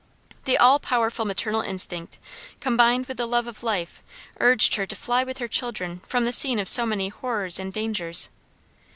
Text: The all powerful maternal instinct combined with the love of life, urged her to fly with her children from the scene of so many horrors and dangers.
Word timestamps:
The 0.45 0.57
all 0.57 0.79
powerful 0.79 1.25
maternal 1.25 1.61
instinct 1.61 2.17
combined 2.59 3.05
with 3.05 3.17
the 3.17 3.27
love 3.27 3.45
of 3.45 3.61
life, 3.61 4.01
urged 4.39 4.73
her 4.73 4.87
to 4.87 4.95
fly 4.95 5.23
with 5.23 5.37
her 5.37 5.47
children 5.47 5.99
from 6.07 6.25
the 6.25 6.33
scene 6.33 6.57
of 6.57 6.67
so 6.67 6.87
many 6.87 7.09
horrors 7.09 7.59
and 7.59 7.71
dangers. 7.71 8.29